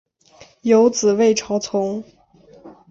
[0.63, 2.03] 有子魏朝琮。